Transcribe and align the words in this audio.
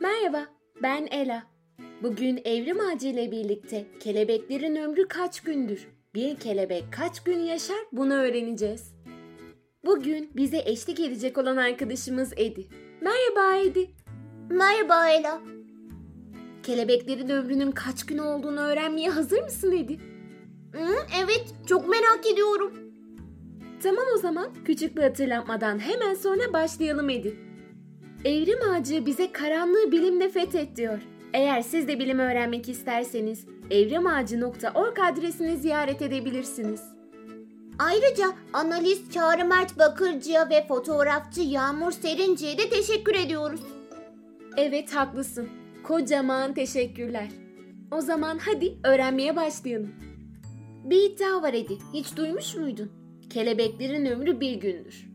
Merhaba, 0.00 0.46
ben 0.82 1.08
Ela. 1.10 1.42
Bugün 2.02 2.40
Evrim 2.44 2.80
Ağacı 2.80 3.08
ile 3.08 3.30
birlikte 3.30 3.86
kelebeklerin 4.00 4.76
ömrü 4.76 5.08
kaç 5.08 5.40
gündür, 5.40 5.88
bir 6.14 6.36
kelebek 6.36 6.84
kaç 6.92 7.24
gün 7.24 7.38
yaşar 7.38 7.76
bunu 7.92 8.14
öğreneceğiz. 8.14 8.94
Bugün 9.84 10.30
bize 10.36 10.62
eşlik 10.64 11.00
edecek 11.00 11.38
olan 11.38 11.56
arkadaşımız 11.56 12.32
Edi. 12.36 12.68
Merhaba 13.00 13.54
Edi. 13.54 13.90
Merhaba 14.50 15.08
Ela. 15.08 15.40
Kelebeklerin 16.62 17.28
ömrünün 17.28 17.70
kaç 17.70 18.06
gün 18.06 18.18
olduğunu 18.18 18.60
öğrenmeye 18.60 19.10
hazır 19.10 19.42
mısın 19.42 19.72
Edi? 19.72 19.98
Hı, 20.72 20.94
evet, 21.24 21.44
çok 21.66 21.88
merak 21.88 22.26
ediyorum. 22.32 22.72
Tamam 23.82 24.04
o 24.14 24.18
zaman 24.18 24.48
küçük 24.64 24.96
bir 24.96 25.02
hatırlatmadan 25.02 25.78
hemen 25.78 26.14
sonra 26.14 26.52
başlayalım 26.52 27.10
Edi. 27.10 27.47
Evrim 28.24 28.70
Ağacı 28.70 29.06
bize 29.06 29.32
karanlığı 29.32 29.92
bilimle 29.92 30.28
fethet 30.28 30.76
diyor. 30.76 30.98
Eğer 31.32 31.62
siz 31.62 31.88
de 31.88 31.98
bilim 31.98 32.18
öğrenmek 32.18 32.68
isterseniz 32.68 33.46
evrimağacı.org 33.70 34.98
adresini 34.98 35.56
ziyaret 35.56 36.02
edebilirsiniz. 36.02 36.82
Ayrıca 37.78 38.32
analist 38.52 39.12
Çağrı 39.12 39.44
Mert 39.44 39.78
Bakırcı'ya 39.78 40.50
ve 40.50 40.66
fotoğrafçı 40.66 41.40
Yağmur 41.40 41.92
Serinci'ye 41.92 42.58
de 42.58 42.68
teşekkür 42.68 43.14
ediyoruz. 43.14 43.60
Evet 44.56 44.94
haklısın. 44.94 45.48
Kocaman 45.82 46.54
teşekkürler. 46.54 47.28
O 47.90 48.00
zaman 48.00 48.38
hadi 48.38 48.78
öğrenmeye 48.84 49.36
başlayalım. 49.36 49.94
Bir 50.84 51.10
iddia 51.10 51.42
var 51.42 51.54
Edi. 51.54 51.78
Hiç 51.94 52.16
duymuş 52.16 52.54
muydun? 52.56 52.92
Kelebeklerin 53.30 54.06
ömrü 54.06 54.40
bir 54.40 54.54
gündür. 54.54 55.07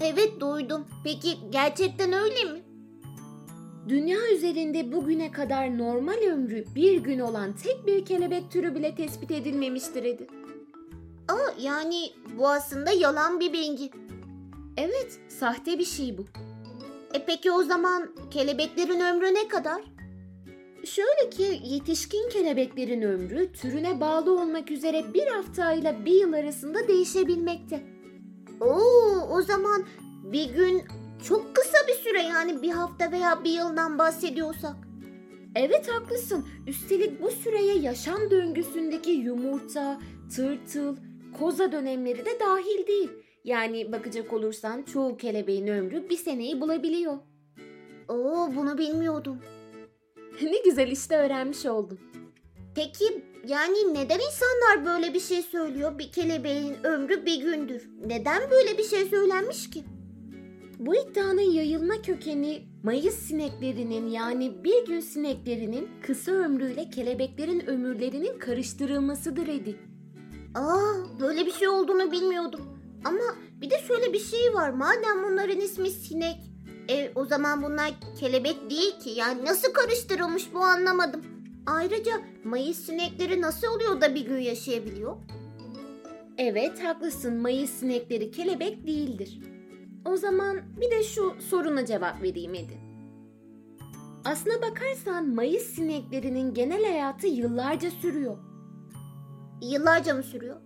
Evet 0.00 0.40
duydum. 0.40 0.86
Peki 1.04 1.38
gerçekten 1.50 2.12
öyle 2.12 2.44
mi? 2.44 2.62
Dünya 3.88 4.18
üzerinde 4.34 4.92
bugüne 4.92 5.30
kadar 5.30 5.78
normal 5.78 6.18
ömrü 6.32 6.64
bir 6.74 7.00
gün 7.00 7.18
olan 7.18 7.52
tek 7.52 7.86
bir 7.86 8.04
kelebek 8.04 8.50
türü 8.50 8.74
bile 8.74 8.94
tespit 8.94 9.30
edilmemiştir 9.30 10.04
Edi. 10.04 10.26
Aa, 11.28 11.60
yani 11.60 12.10
bu 12.38 12.48
aslında 12.48 12.90
yalan 12.90 13.40
bir 13.40 13.52
bilgi. 13.52 13.90
Evet, 14.76 15.18
sahte 15.28 15.78
bir 15.78 15.84
şey 15.84 16.18
bu. 16.18 16.24
E 17.14 17.24
peki 17.26 17.52
o 17.52 17.62
zaman 17.62 18.10
kelebeklerin 18.30 19.00
ömrü 19.00 19.34
ne 19.34 19.48
kadar? 19.48 19.82
Şöyle 20.84 21.30
ki 21.30 21.60
yetişkin 21.64 22.28
kelebeklerin 22.28 23.02
ömrü 23.02 23.52
türüne 23.52 24.00
bağlı 24.00 24.40
olmak 24.40 24.70
üzere 24.70 25.14
bir 25.14 25.26
hafta 25.26 25.72
ile 25.72 26.04
bir 26.04 26.20
yıl 26.20 26.32
arasında 26.32 26.88
değişebilmekte. 26.88 27.97
Oo, 28.60 29.28
o 29.30 29.42
zaman 29.42 29.84
bir 30.22 30.54
gün 30.54 30.82
çok 31.28 31.56
kısa 31.56 31.78
bir 31.88 31.94
süre 31.94 32.22
yani 32.22 32.62
bir 32.62 32.70
hafta 32.70 33.12
veya 33.12 33.44
bir 33.44 33.50
yıldan 33.50 33.98
bahsediyorsak. 33.98 34.76
Evet 35.54 35.88
haklısın. 35.92 36.46
Üstelik 36.66 37.22
bu 37.22 37.30
süreye 37.30 37.78
yaşam 37.78 38.30
döngüsündeki 38.30 39.10
yumurta, 39.10 40.00
tırtıl, 40.36 40.96
koza 41.38 41.72
dönemleri 41.72 42.24
de 42.24 42.40
dahil 42.40 42.86
değil. 42.86 43.10
Yani 43.44 43.92
bakacak 43.92 44.32
olursan 44.32 44.82
çoğu 44.82 45.16
kelebeğin 45.16 45.66
ömrü 45.66 46.10
bir 46.10 46.16
seneyi 46.16 46.60
bulabiliyor. 46.60 47.18
Oo, 48.08 48.48
bunu 48.56 48.78
bilmiyordum. 48.78 49.38
ne 50.42 50.58
güzel 50.64 50.90
işte 50.90 51.16
öğrenmiş 51.16 51.66
oldun. 51.66 51.98
Peki 52.74 53.24
yani 53.46 53.94
neden 53.94 54.20
insanlar 54.20 54.84
böyle 54.84 55.14
bir 55.14 55.20
şey 55.20 55.42
söylüyor? 55.42 55.98
Bir 55.98 56.12
kelebeğin 56.12 56.76
ömrü 56.84 57.26
bir 57.26 57.40
gündür. 57.40 57.88
Neden 58.06 58.50
böyle 58.50 58.78
bir 58.78 58.84
şey 58.84 59.04
söylenmiş 59.04 59.70
ki? 59.70 59.84
Bu 60.78 60.94
iddianın 60.96 61.52
yayılma 61.52 62.02
kökeni 62.02 62.68
Mayıs 62.82 63.14
sineklerinin 63.14 64.06
yani 64.06 64.64
bir 64.64 64.86
gün 64.86 65.00
sineklerinin 65.00 65.88
kısa 66.02 66.32
ömrüyle 66.32 66.90
kelebeklerin 66.90 67.66
ömürlerinin 67.66 68.38
karıştırılmasıdır 68.38 69.48
Edi. 69.48 69.76
Aa, 70.54 71.20
böyle 71.20 71.46
bir 71.46 71.52
şey 71.52 71.68
olduğunu 71.68 72.12
bilmiyordum. 72.12 72.60
Ama 73.04 73.34
bir 73.60 73.70
de 73.70 73.78
şöyle 73.88 74.12
bir 74.12 74.18
şey 74.18 74.54
var. 74.54 74.70
Madem 74.70 75.24
bunların 75.24 75.60
ismi 75.60 75.90
sinek, 75.90 76.36
e, 76.90 77.12
o 77.14 77.24
zaman 77.24 77.62
bunlar 77.62 77.90
kelebek 78.20 78.70
değil 78.70 79.00
ki. 79.00 79.10
Yani 79.10 79.44
nasıl 79.44 79.72
karıştırılmış 79.72 80.54
bu 80.54 80.58
anlamadım. 80.58 81.22
Ayrıca 81.68 82.12
Mayıs 82.44 82.78
sinekleri 82.78 83.40
nasıl 83.40 83.66
oluyor 83.66 84.00
da 84.00 84.14
bir 84.14 84.26
gün 84.26 84.38
yaşayabiliyor? 84.38 85.16
Evet 86.38 86.84
haklısın 86.84 87.36
Mayıs 87.36 87.70
sinekleri 87.70 88.30
kelebek 88.30 88.86
değildir. 88.86 89.40
O 90.04 90.16
zaman 90.16 90.60
bir 90.80 90.90
de 90.90 91.02
şu 91.02 91.34
soruna 91.40 91.86
cevap 91.86 92.22
vereyim 92.22 92.54
Edi. 92.54 92.78
Aslına 94.24 94.62
bakarsan 94.62 95.28
Mayıs 95.28 95.62
sineklerinin 95.62 96.54
genel 96.54 96.84
hayatı 96.84 97.26
yıllarca 97.26 97.90
sürüyor. 97.90 98.38
Yıllarca 99.62 100.14
mı 100.14 100.22
sürüyor? 100.22 100.60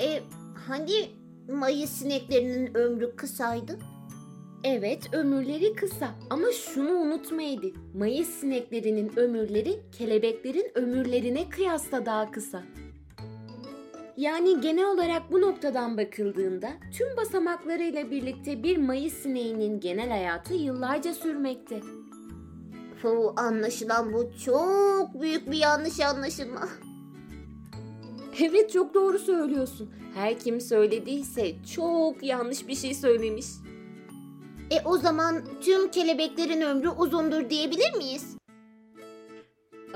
E, 0.00 0.22
hani 0.66 1.10
Mayıs 1.48 1.90
sineklerinin 1.90 2.74
ömrü 2.74 3.16
kısaydı? 3.16 3.78
Evet 4.64 5.14
ömürleri 5.14 5.74
kısa 5.74 6.14
ama 6.30 6.46
şunu 6.52 6.90
unutma 6.90 7.42
Edi. 7.42 7.72
Mayıs 7.94 8.28
sineklerinin 8.28 9.12
ömürleri 9.16 9.80
kelebeklerin 9.98 10.70
ömürlerine 10.74 11.48
kıyasla 11.48 12.06
daha 12.06 12.30
kısa. 12.30 12.62
Yani 14.16 14.60
genel 14.60 14.84
olarak 14.84 15.32
bu 15.32 15.40
noktadan 15.40 15.96
bakıldığında 15.96 16.70
tüm 16.92 17.16
basamaklarıyla 17.16 18.10
birlikte 18.10 18.62
bir 18.62 18.76
Mayıs 18.76 19.14
sineğinin 19.14 19.80
genel 19.80 20.08
hayatı 20.08 20.54
yıllarca 20.54 21.14
sürmekte. 21.14 21.80
Fu, 23.02 23.34
anlaşılan 23.36 24.12
bu 24.12 24.30
çok 24.44 25.20
büyük 25.20 25.50
bir 25.50 25.56
yanlış 25.56 26.00
anlaşılma. 26.00 26.60
Evet 28.40 28.72
çok 28.72 28.94
doğru 28.94 29.18
söylüyorsun. 29.18 29.90
Her 30.14 30.38
kim 30.38 30.60
söylediyse 30.60 31.54
çok 31.74 32.22
yanlış 32.22 32.68
bir 32.68 32.74
şey 32.74 32.94
söylemiş. 32.94 33.46
E 34.70 34.80
o 34.84 34.98
zaman 34.98 35.44
tüm 35.60 35.90
kelebeklerin 35.90 36.60
ömrü 36.60 36.88
uzundur 36.88 37.50
diyebilir 37.50 37.94
miyiz? 37.96 38.36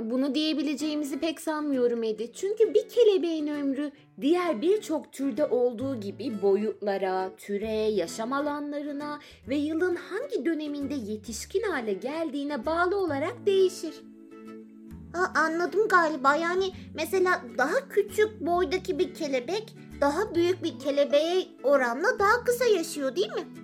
Bunu 0.02 0.34
diyebileceğimizi 0.34 1.20
pek 1.20 1.40
sanmıyorum 1.40 2.02
Edi. 2.02 2.32
Çünkü 2.32 2.74
bir 2.74 2.88
kelebeğin 2.88 3.46
ömrü 3.46 3.92
diğer 4.20 4.62
birçok 4.62 5.12
türde 5.12 5.46
olduğu 5.46 6.00
gibi 6.00 6.42
boyutlara, 6.42 7.30
türe, 7.36 7.72
yaşam 7.72 8.32
alanlarına 8.32 9.18
ve 9.48 9.56
yılın 9.56 9.96
hangi 9.96 10.44
döneminde 10.44 10.94
yetişkin 10.94 11.62
hale 11.62 11.92
geldiğine 11.92 12.66
bağlı 12.66 12.96
olarak 12.96 13.46
değişir. 13.46 13.94
Ha, 15.12 15.32
anladım 15.36 15.88
galiba. 15.88 16.36
Yani 16.36 16.70
mesela 16.94 17.42
daha 17.58 17.88
küçük 17.88 18.40
boydaki 18.40 18.98
bir 18.98 19.14
kelebek 19.14 19.74
daha 20.00 20.34
büyük 20.34 20.62
bir 20.64 20.78
kelebeğe 20.78 21.46
oranla 21.62 22.18
daha 22.18 22.44
kısa 22.44 22.64
yaşıyor 22.64 23.16
değil 23.16 23.32
mi? 23.32 23.61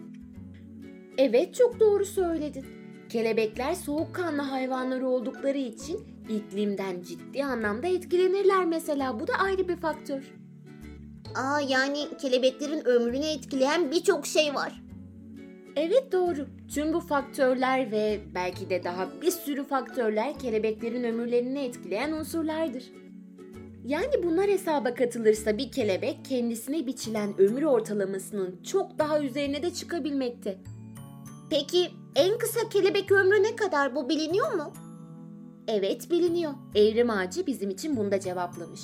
Evet 1.19 1.55
çok 1.55 1.81
doğru 1.81 2.05
söyledin. 2.05 2.67
Kelebekler 3.09 3.75
soğukkanlı 3.75 4.43
hayvanlar 4.43 5.01
oldukları 5.01 5.59
için 5.59 6.01
iklimden 6.29 7.03
ciddi 7.03 7.45
anlamda 7.45 7.87
etkilenirler 7.87 8.67
mesela. 8.67 9.21
Bu 9.21 9.27
da 9.27 9.33
ayrı 9.33 9.69
bir 9.69 9.77
faktör. 9.77 10.23
Aa 11.35 11.61
yani 11.61 11.99
kelebeklerin 12.21 12.87
ömrünü 12.87 13.27
etkileyen 13.27 13.91
birçok 13.91 14.27
şey 14.27 14.55
var. 14.55 14.83
Evet 15.77 16.13
doğru. 16.13 16.47
Tüm 16.75 16.93
bu 16.93 17.01
faktörler 17.01 17.91
ve 17.91 18.21
belki 18.35 18.71
de 18.71 18.85
daha 18.85 19.09
bir 19.23 19.31
sürü 19.31 19.65
faktörler 19.65 20.39
kelebeklerin 20.39 21.05
ömürlerini 21.05 21.59
etkileyen 21.59 22.13
unsurlardır. 22.13 22.85
Yani 23.87 24.23
bunlar 24.23 24.47
hesaba 24.47 24.95
katılırsa 24.95 25.59
bir 25.59 25.73
kelebek 25.73 26.19
kendisine 26.29 26.87
biçilen 26.87 27.41
ömür 27.41 27.63
ortalamasının 27.63 28.61
çok 28.63 28.99
daha 28.99 29.21
üzerine 29.21 29.63
de 29.63 29.73
çıkabilmekte. 29.73 30.59
Peki 31.51 31.91
en 32.15 32.39
kısa 32.39 32.69
kelebek 32.69 33.13
ömrü 33.13 33.43
ne 33.43 33.57
kadar 33.57 33.95
bu 33.95 34.09
biliniyor 34.09 34.53
mu? 34.53 34.73
Evet 35.69 36.11
biliniyor. 36.11 36.53
Evrim 36.75 37.11
Ağacı 37.11 37.47
bizim 37.47 37.71
için 37.71 37.97
bunda 37.97 38.21
cevaplamış. 38.21 38.81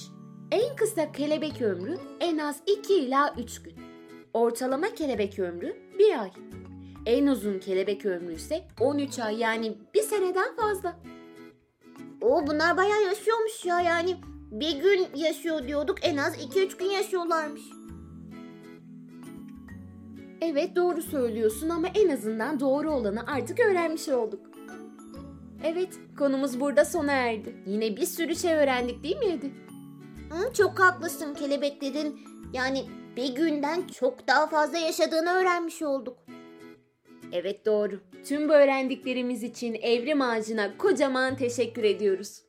En 0.51 0.77
kısa 0.77 1.13
kelebek 1.13 1.63
ömrü 1.63 1.99
en 2.21 2.39
az 2.39 2.57
2 2.67 2.95
ila 2.95 3.35
3 3.39 3.63
gün. 3.63 3.75
Ortalama 4.35 4.95
kelebek 4.95 5.39
ömrü 5.39 5.77
1 5.99 6.21
ay. 6.21 6.31
En 7.07 7.27
uzun 7.27 7.59
kelebek 7.59 8.07
ömrü 8.07 8.35
ise 8.35 8.69
13 8.81 9.19
ay 9.19 9.39
yani 9.39 9.79
bir 9.95 10.03
seneden 10.03 10.57
fazla. 10.57 10.97
O 12.21 12.47
bunlar 12.47 12.77
bayağı 12.77 13.03
yaşıyormuş 13.03 13.65
ya 13.65 13.81
yani 13.81 14.17
bir 14.51 14.77
gün 14.77 15.07
yaşıyor 15.15 15.69
diyorduk 15.69 15.99
en 16.03 16.17
az 16.17 16.37
2-3 16.37 16.79
gün 16.79 16.91
yaşıyorlarmış. 16.91 17.63
Evet 20.45 20.77
doğru 20.77 21.03
söylüyorsun 21.03 21.69
ama 21.69 21.89
en 21.95 22.09
azından 22.09 22.61
doğru 22.61 22.91
olanı 22.91 23.27
artık 23.27 23.61
öğrenmiş 23.61 24.09
olduk. 24.09 24.41
Evet 25.65 25.89
konumuz 26.19 26.61
burada 26.61 26.85
sona 26.85 27.13
erdi. 27.13 27.55
Yine 27.67 27.97
bir 27.97 28.07
sürü 28.07 28.37
şey 28.37 28.55
öğrendik 28.55 29.03
değil 29.03 29.17
mi 29.17 29.25
Edi? 29.25 29.51
Hı, 30.31 30.53
çok 30.53 30.81
haklısın 30.81 31.35
kelebeklerin 31.35 32.21
yani 32.53 32.85
bir 33.17 33.35
günden 33.35 33.87
çok 33.87 34.29
daha 34.29 34.47
fazla 34.47 34.79
yaşadığını 34.79 35.31
öğrenmiş 35.31 35.83
olduk. 35.83 36.19
Evet 37.33 37.67
doğru. 37.67 38.01
Tüm 38.25 38.49
bu 38.49 38.53
öğrendiklerimiz 38.53 39.43
için 39.43 39.75
Evrim 39.75 40.21
Ağacı'na 40.21 40.77
kocaman 40.77 41.37
teşekkür 41.37 41.85
ediyoruz. 41.85 42.43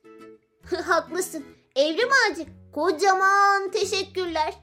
Haklısın. 0.84 1.44
Evrim 1.76 2.08
Ağacı 2.08 2.42
kocaman 2.72 3.70
teşekkürler. 3.72 4.54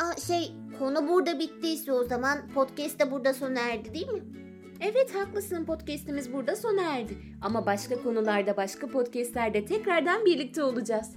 Aa, 0.00 0.20
şey 0.20 0.52
konu 0.80 1.08
burada 1.08 1.38
bittiyse 1.38 1.92
o 1.92 2.04
zaman 2.04 2.38
podcast 2.54 3.00
de 3.00 3.10
burada 3.10 3.34
sona 3.34 3.60
erdi 3.60 3.94
değil 3.94 4.08
mi? 4.08 4.22
Evet 4.80 5.14
haklısın 5.14 5.64
podcast'imiz 5.64 6.32
burada 6.32 6.56
sona 6.56 6.82
erdi. 6.82 7.18
Ama 7.42 7.66
başka 7.66 8.02
konularda 8.02 8.56
başka 8.56 8.86
podcast'lerde 8.86 9.64
tekrardan 9.64 10.24
birlikte 10.24 10.62
olacağız. 10.62 11.14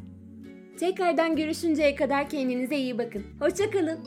Tekrardan 0.79 1.35
görüşünceye 1.35 1.95
kadar 1.95 2.29
kendinize 2.29 2.75
iyi 2.75 2.97
bakın. 2.97 3.23
Hoşçakalın. 3.39 3.99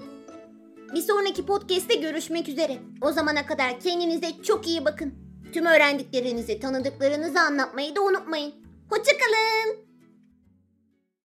Bir 0.95 1.01
sonraki 1.01 1.47
podcast'te 1.47 1.95
görüşmek 1.95 2.49
üzere. 2.49 2.79
O 3.01 3.13
zamana 3.13 3.47
kadar 3.47 3.81
kendinize 3.81 4.43
çok 4.43 4.69
iyi 4.69 4.85
bakın. 4.85 5.15
Tüm 5.53 5.67
öğrendiklerinizi, 5.67 6.61
tanıdıklarınızı 6.61 7.41
anlatmayı 7.41 7.97
da 7.97 8.03
unutmayın. 8.03 8.55
Hoşçakalın. 8.91 9.86